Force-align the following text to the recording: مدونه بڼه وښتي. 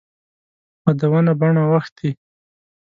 مدونه 0.83 1.31
بڼه 1.39 1.63
وښتي. 1.71 2.09